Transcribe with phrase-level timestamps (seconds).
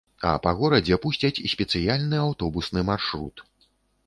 [0.27, 3.47] А па горадзе пусцяць спецыяльны аўтобусны маршрут.